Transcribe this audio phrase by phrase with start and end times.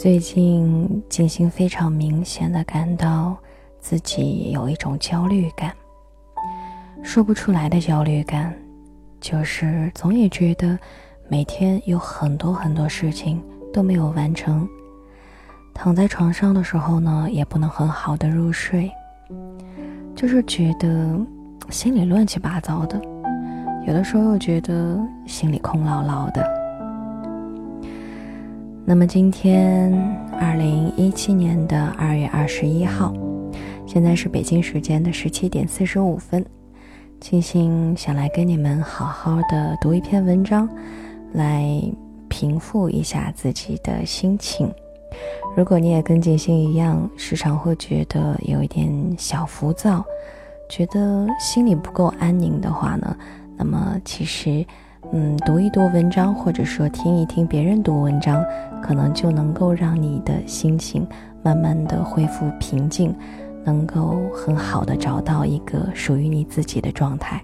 [0.00, 3.36] 最近，静心非常明显的感到
[3.80, 5.74] 自己有一种焦虑感，
[7.02, 8.54] 说不出来的焦虑感，
[9.20, 10.78] 就是总也觉得
[11.26, 13.42] 每天有很多很多事情
[13.72, 14.68] 都没有完成。
[15.74, 18.88] 躺在床上的时候呢，也不能很好的入睡，
[20.14, 21.18] 就是觉得
[21.70, 23.02] 心里乱七八糟的，
[23.84, 24.96] 有的时候又觉得
[25.26, 26.57] 心里空落落的。
[28.88, 29.92] 那么今天，
[30.40, 33.12] 二零一七年的二月二十一号，
[33.86, 36.42] 现在是北京时间的十七点四十五分。
[37.20, 40.66] 庆幸想来跟你们好好的读一篇文章，
[41.34, 41.68] 来
[42.30, 44.72] 平复一下自己的心情。
[45.54, 50.02] 如果你也跟静心一样，时常会觉得有一点小浮躁，
[50.66, 53.14] 觉得心里不够安宁的话呢，
[53.54, 54.64] 那么其实。
[55.10, 58.44] 嗯，读一读文章，或者说听一听别人读文章，
[58.82, 61.06] 可能就能够让你的心情
[61.42, 63.14] 慢慢的恢复平静，
[63.64, 67.42] 能够很好的找到一个属于你自己的状态。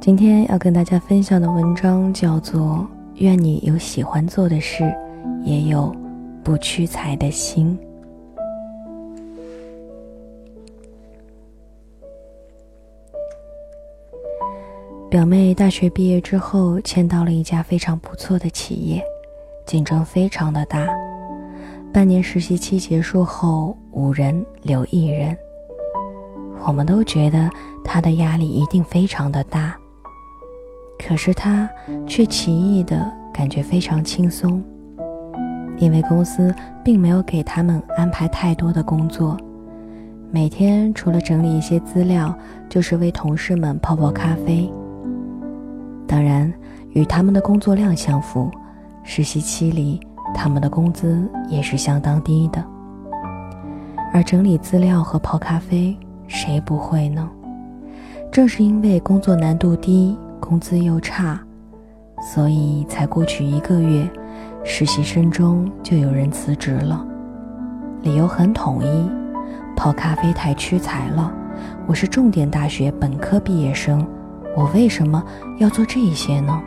[0.00, 2.60] 今天要跟大家分享的文章叫做
[3.14, 4.92] 《愿你有喜欢做的事，
[5.44, 5.94] 也有
[6.42, 7.78] 不屈才的心》。
[15.10, 19.02] 表妹大学毕业之后，签到了一家非常不错的企业，
[19.66, 20.86] 竞争非常的大。
[21.92, 25.36] 半年实习期结束后，五人留一人。
[26.66, 27.48] 我们都觉得
[27.84, 29.76] 她的压力一定非常的大，
[30.98, 31.68] 可是她
[32.06, 34.60] 却奇异的感觉非常轻松，
[35.76, 39.36] 因为公司并没有给他们安排太多的工作，
[40.34, 42.36] 每天除了整理一些资料，
[42.68, 44.68] 就是为同事们泡泡咖啡。
[46.08, 46.52] 当然，
[46.90, 48.50] 与他们的工作量相符，
[49.04, 50.00] 实习期里
[50.34, 52.64] 他们的工资也是相当低的。
[54.12, 57.30] 而整理资料和泡咖啡，谁不会呢？
[58.32, 61.40] 正是因为工作难度低，工资又差，
[62.20, 64.04] 所以才过去一个月，
[64.64, 67.06] 实习生中就有人辞职了。
[68.02, 69.08] 理由很统一：
[69.76, 71.32] 泡咖啡太屈才了。
[71.86, 74.06] 我是重点大学本科毕业生。
[74.56, 75.22] 我为什么
[75.58, 76.60] 要做这些呢？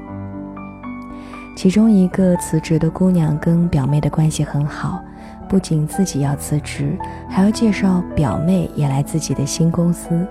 [1.55, 5.01] 其中一个辞职的姑娘跟表妹的关系很好，
[5.49, 6.97] 不仅自己要辞职，
[7.29, 10.27] 还要介绍表妹也来自己的新公司。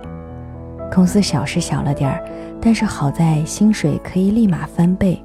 [0.95, 2.23] 公司小是小了点儿，
[2.61, 5.21] 但是好在薪水可以立马翻倍，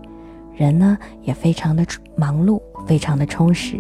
[0.56, 1.86] 人呢也非常的
[2.16, 3.80] 忙碌，非常的充实。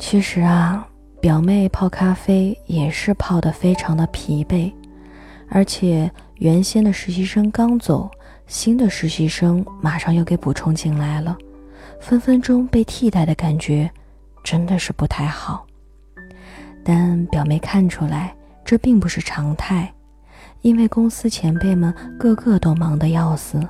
[0.00, 0.84] 其实啊，
[1.22, 4.72] 表妹泡咖啡也是泡得非常的疲惫。
[5.48, 8.10] 而且原先的实习生刚走，
[8.48, 11.38] 新的实习生马上又给补充进来了，
[12.00, 13.88] 分分钟被替代的感觉，
[14.42, 15.64] 真的是不太好。
[16.82, 18.34] 但表妹看出来，
[18.64, 19.94] 这并不是常态，
[20.62, 23.60] 因为公司前辈们个个都忙得要死，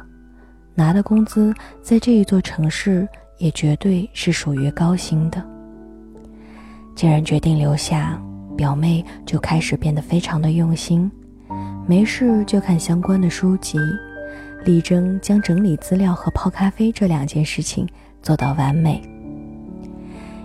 [0.74, 1.52] 拿的工资
[1.82, 5.51] 在这一座城市也绝对是属于高薪的。
[6.94, 8.20] 既然决定留下，
[8.56, 11.10] 表妹就开始变得非常的用心。
[11.86, 13.78] 没事就看相关的书籍，
[14.64, 17.88] 力争将整理资料和泡咖啡这两件事情
[18.22, 19.02] 做到完美。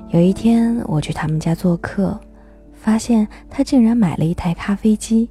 [0.09, 2.19] 有一天我去他们家做客，
[2.73, 5.29] 发现他竟然买了一台咖啡机，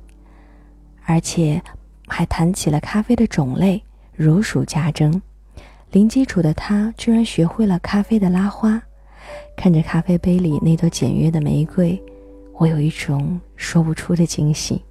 [1.04, 1.60] 而且
[2.06, 3.82] 还谈起了咖啡的种类，
[4.14, 5.20] 如数家珍。
[5.90, 8.80] 零基础的他居然学会了咖啡的拉花。
[9.56, 12.00] 看着咖啡杯里那朵简约的玫瑰，
[12.54, 14.82] 我有一种说不出的惊喜。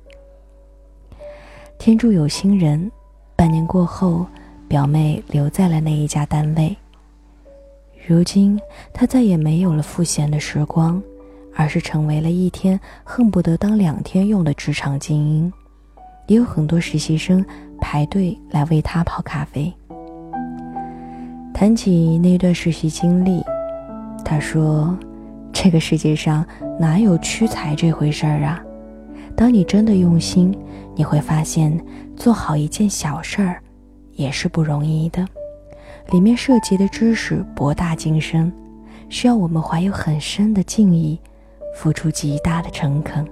[1.77, 2.91] 天助有心人，
[3.35, 4.25] 半年过后，
[4.67, 6.75] 表妹留在了那一家单位。
[8.07, 8.59] 如今，
[8.93, 11.01] 她再也没有了赋闲的时光，
[11.55, 15.51] 而是成为了一天恨不得当两天用的职场精英。
[16.27, 17.45] 也有很多实习生
[17.79, 19.71] 排队来为她泡咖啡。
[21.53, 23.43] 谈起那段实习经历，
[24.25, 24.97] 他说
[25.53, 26.45] ：“这个世界上
[26.77, 28.61] 哪有屈才这回事儿啊？
[29.37, 30.53] 当你真的用心。”
[30.97, 31.77] 你会发现，
[32.15, 33.61] 做好一件小事儿，
[34.13, 35.27] 也是不容易的。
[36.11, 38.49] 里面涉及的知识博大精深，
[39.09, 41.19] 需要我们怀有很深的敬意，
[41.75, 43.27] 付出极大的诚恳。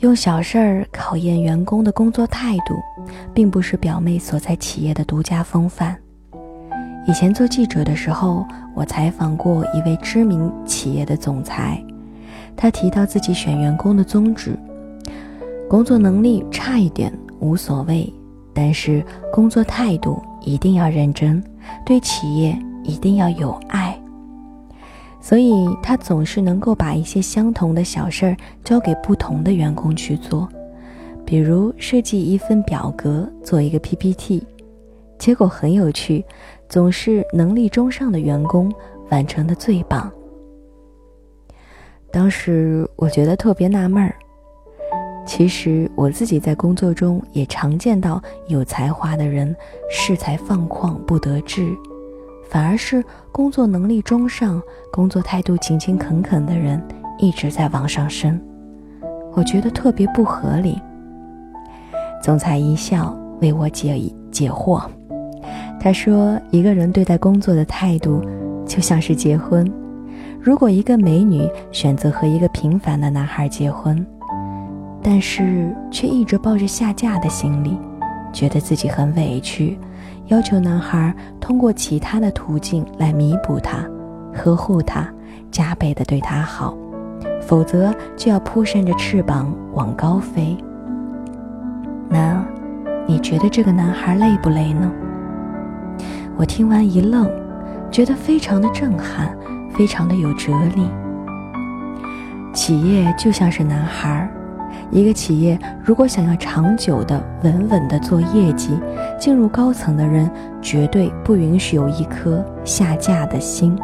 [0.00, 2.74] 用小事儿考验员工的工作态度，
[3.32, 5.96] 并不是表妹所在企业的独家风范。
[7.08, 8.44] 以前做记者的时候，
[8.74, 11.80] 我采访过一位知名企业的总裁，
[12.56, 14.58] 他提到自己选员工的宗旨。
[15.68, 18.12] 工作能力差一点无所谓，
[18.52, 21.40] 但是工作态度一定要认真，
[21.84, 23.96] 对企业一定要有爱。
[25.20, 30.48] 所以他总是能够把一些相同的小事儿交给不同的员工去做，
[31.24, 34.44] 比如设计一份表格，做一个 PPT，
[35.18, 36.24] 结果很有趣，
[36.68, 38.72] 总是能力中上的员工
[39.10, 40.10] 完成的最棒。
[42.10, 44.14] 当时我觉得特别纳闷儿。
[45.26, 49.54] 其实我自己在工作中也常见到有才华的人
[49.90, 51.76] 恃才放旷不得志，
[52.48, 56.80] 反而是工作能力中上、工作态度勤勤恳恳的人
[57.18, 58.40] 一直在往上升。
[59.32, 60.80] 我觉得特别不合理。
[62.22, 64.88] 总裁一笑为我解解惑，
[65.86, 68.20] 他说：“一个人对待工作的态度，
[68.66, 69.72] 就像是结婚。
[70.40, 74.04] 如果一个美女选择和一个平凡的男孩结婚。”
[75.00, 77.78] 但是却一直抱着下嫁的心理，
[78.32, 79.78] 觉得自己很委屈，
[80.26, 83.88] 要求男孩通过其他的途径来弥补他，
[84.34, 85.08] 呵护他，
[85.52, 86.76] 加倍的对他好，
[87.40, 90.56] 否则就要扑扇着翅膀往高飞。
[92.08, 92.44] 那，
[93.06, 94.90] 你觉得这个男孩累不累呢？
[96.38, 97.30] 我听完一愣，
[97.90, 99.36] 觉得非常的震撼，
[99.70, 100.86] 非常的有哲理。
[102.52, 104.28] 企业就像是男孩儿。
[104.90, 108.78] 一个企业如果想要长久的、稳稳的做业绩，
[109.18, 110.30] 进入高层的人
[110.60, 113.76] 绝对不允许有一颗下嫁的心。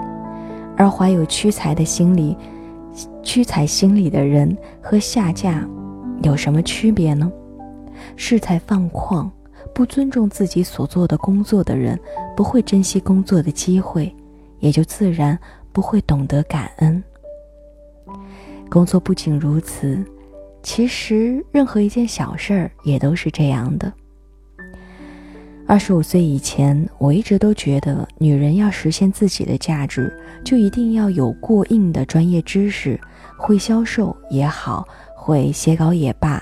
[0.77, 2.37] 而怀有屈才的心理、
[3.23, 5.67] 屈才心理的人和下嫁
[6.23, 7.31] 有什么区别呢？
[8.17, 9.29] 恃才放旷、
[9.75, 11.99] 不尊重自己所做的工作的人，
[12.37, 14.15] 不会珍惜工作的机会，
[14.59, 15.39] 也就自然
[15.73, 17.03] 不会懂得感恩。
[18.71, 20.05] 工作不仅如此。
[20.63, 23.93] 其实，任何一件小事儿也都是这样的。
[25.67, 33.01] 二十五岁以前，我一直都觉得，女人要实现自己的价值，就一定要有过硬的专业知识，
[33.37, 34.87] 会销售也好，
[35.17, 36.41] 会写稿也罢，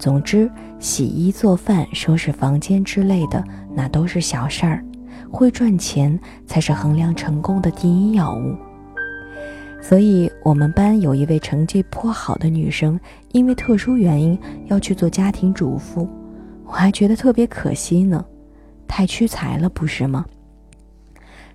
[0.00, 3.44] 总之，洗衣做饭、收拾房间之类的，
[3.74, 4.82] 那都是小事儿。
[5.30, 8.56] 会赚钱才是衡量成功的第一要务。
[9.82, 12.98] 所以，我们班有一位成绩颇好的女生，
[13.32, 14.36] 因为特殊原因
[14.68, 16.08] 要去做家庭主妇，
[16.64, 18.24] 我还觉得特别可惜呢，
[18.88, 20.24] 太屈才了，不是吗？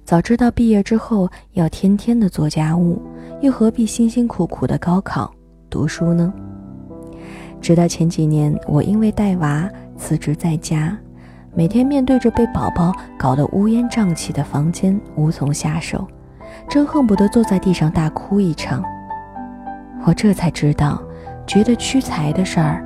[0.03, 3.01] 早知道毕业之后要天天的做家务，
[3.41, 5.33] 又何必辛辛苦苦的高考
[5.67, 6.31] 读书呢？
[7.65, 9.67] 直到前几年，我因为带娃
[9.97, 10.95] 辞职在家，
[11.55, 16.07] 每天面对着被宝宝搞得乌烟瘴气的房间，无从下手。
[16.69, 18.83] 真恨不得坐在地上大哭一场。
[20.05, 21.01] 我这才知道，
[21.47, 22.85] 觉得屈才的事儿，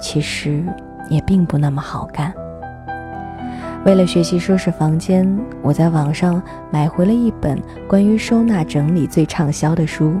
[0.00, 0.64] 其实
[1.10, 2.32] 也并不那么好干。
[3.84, 5.30] 为了学习收拾房间，
[5.60, 10.14] 我在网上买回了一本关于收纳整理最畅销的书，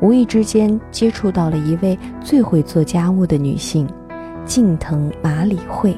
[0.00, 3.88] 无意之间接触到了一位最会做家务的女性——
[4.46, 5.96] 近藤麻里惠。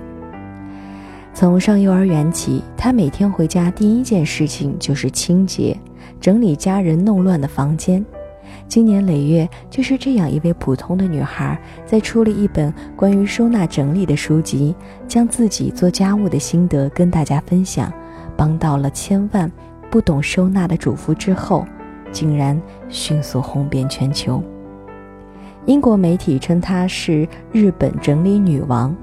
[1.35, 5.77] 从上幼儿园起，她每天回家第一件事情就是清洁。
[6.21, 8.05] 整理家人弄乱的房间，
[8.67, 14.75] 经年累月，就是这样一位普通的女孩，在出了一本关于收纳整理的书籍，
[15.07, 17.93] 将自己做家务的心得跟大家分享，
[18.37, 19.51] 帮到了千万
[19.91, 21.65] 不懂收纳的主妇之后，
[22.13, 24.43] 竟然迅速红遍全球。
[25.67, 28.95] 英国媒体称她是日本整理女王，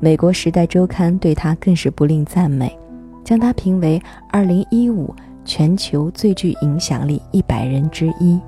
[0.00, 2.76] 美国《时代周刊》对她更是不吝赞美，
[3.24, 4.00] 将她评为
[4.30, 5.14] 二零一五。
[5.42, 8.38] 全球最具影响力一百人之一，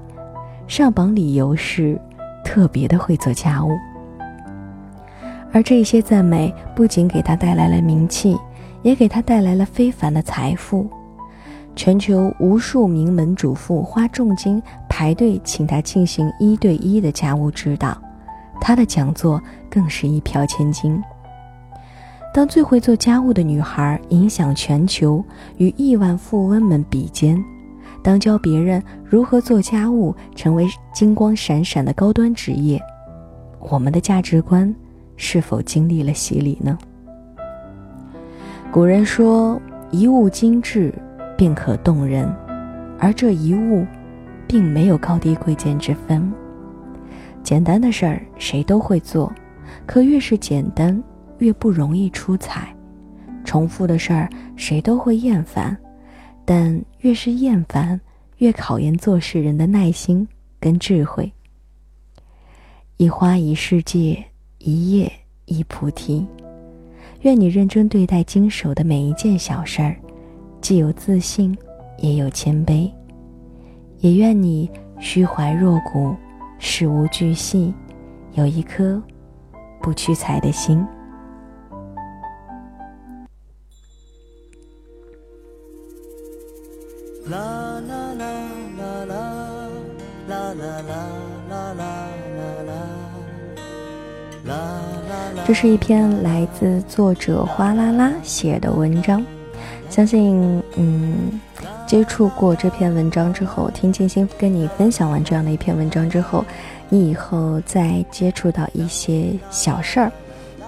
[0.69, 1.99] 上榜理由是
[2.45, 3.71] 特别的会做家务。
[5.50, 8.37] 而这些赞美不仅给他带来了名气，
[8.83, 10.87] 也给他带来了非凡的财富。
[11.75, 17.97] 全球无数名门主妇花重金排队请他进行一对一的家务指导，
[18.61, 21.02] 他的讲座更是一票千金。
[22.35, 25.23] 当最会做家务的女孩影响全球，
[25.57, 27.37] 与亿万富翁们比肩；
[28.02, 32.81] 当教别人如何做家务成为金光闪闪的高端职业，
[33.59, 34.75] 我们的价值观
[35.17, 36.79] 是否经历了洗礼呢？
[38.71, 39.61] 古人说
[39.93, 40.95] ：“一物精致，
[41.37, 42.33] 便可动人。”
[42.99, 43.87] 而这一物，
[44.47, 46.33] 并没有高低贵贱之分。
[47.43, 49.33] 简单的事儿谁都会做，
[49.87, 51.03] 可越是简单。
[51.39, 52.73] 越不容易出彩，
[53.45, 55.77] 重复的事儿谁都会厌烦，
[56.45, 58.01] 但越是厌烦，
[58.37, 60.29] 越考验做事人的耐心
[60.61, 61.33] 跟智慧。
[62.97, 64.25] 一花一世界，
[64.59, 65.11] 一叶
[65.47, 66.25] 一菩提。
[67.23, 69.97] 愿你认真对待经手的每一件小事儿，
[70.62, 71.59] 既有自信，
[71.99, 72.88] 也有谦卑。
[73.99, 76.14] 也愿你虚怀若谷，
[76.61, 77.75] 事无巨细，
[78.35, 79.02] 有一颗
[79.81, 80.78] 不屈才的心。
[87.28, 87.38] 啦
[87.88, 88.33] 啦啦
[88.78, 89.25] 啦啦
[90.28, 91.12] 啦啦啦啦
[91.49, 92.14] 啦啦啦
[94.45, 95.45] 啦啦。
[95.45, 99.25] 这是一篇来自作者哗啦啦写的文章，
[99.93, 101.41] 相信嗯。
[101.87, 106.43] 接触过这篇文章之后，听静心跟你分享完这样的一篇文章之后，
[106.89, 110.11] 你以后再接触到一些小事儿，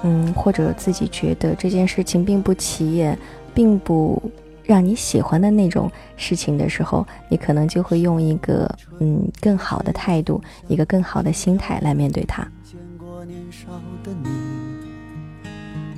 [0.02, 3.18] 嗯，或者自己觉得这件事情并不起眼，
[3.54, 4.22] 并不
[4.64, 12.46] 让你喜欢的那种事情的时候，你可能就会用一个嗯更好的态度，一个更好的心态来面对它。
[12.62, 13.68] 见过年少
[14.02, 14.28] 的你。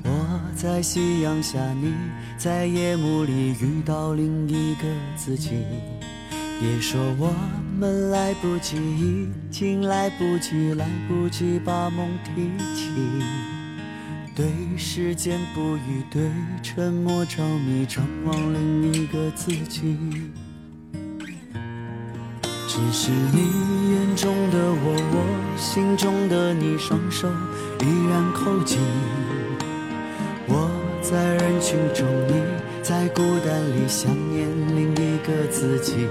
[0.05, 1.93] 我在夕阳下，你
[2.37, 4.83] 在夜幕里遇到另一个
[5.15, 5.65] 自己。
[6.59, 7.33] 别说我
[7.79, 12.91] 们来不及，已经来不及，来不及把梦提起。
[14.35, 14.45] 对
[14.77, 16.29] 时间不语，对
[16.61, 19.97] 沉默着迷，张望另一个自己。
[22.67, 27.27] 只是你眼中的我，我心中的你，双手
[27.79, 28.77] 依然扣紧。
[31.09, 32.33] 在人群中，你
[32.83, 34.45] 在孤单里想念
[34.75, 36.05] 另一个自己。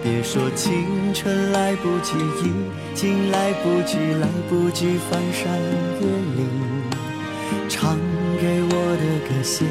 [0.00, 2.52] 别说青春来不及，已
[2.94, 5.52] 经来不及，来不及翻山
[6.00, 6.48] 越岭。
[7.68, 7.98] 唱
[8.40, 9.64] 给我的歌，写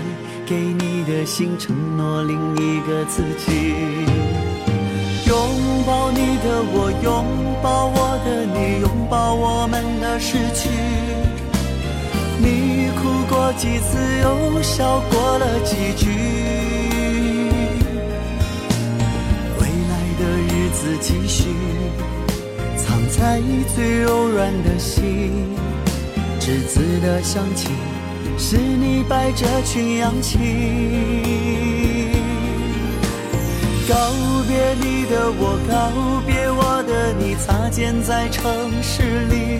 [0.46, 3.74] 给你的信，承诺另一个自己。
[5.27, 5.38] 拥
[5.88, 7.25] 抱你的我，拥
[7.63, 11.25] 抱我的你，拥抱我们的失去。
[13.06, 16.10] 哭过几次，又笑过了几句。
[19.60, 21.46] 未来的日子继续，
[22.76, 23.40] 藏在
[23.76, 25.32] 最柔软的心。
[26.40, 27.70] 栀子的香气，
[28.40, 30.40] 是你摆着群羊起。
[33.88, 33.96] 告
[34.48, 38.44] 别你的我，告别我的你，擦肩在城
[38.82, 39.60] 市里。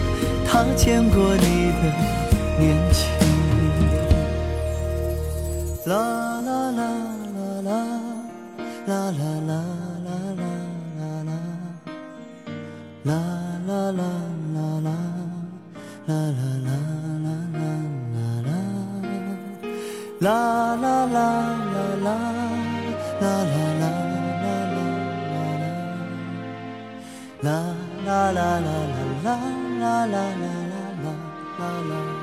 [0.51, 1.83] 他见过你的
[2.59, 3.07] 年轻，
[5.85, 5.95] 啦
[6.41, 6.81] 啦啦
[7.35, 7.71] 啦啦。
[8.85, 9.53] 啦啦啦
[10.03, 11.23] 啦啦啦
[13.05, 13.15] 啦，啦
[13.65, 14.03] 啦啦
[14.51, 14.89] 啦啦，
[16.05, 16.75] 啦啦啦啦
[20.11, 20.35] 啦啦，啦
[20.75, 22.09] 啦啦啦啦，
[27.41, 27.71] 啦啦
[28.05, 28.75] 啦啦啦啦
[29.23, 31.15] 啦，啦啦啦啦啦啦
[31.57, 32.20] 啦啦。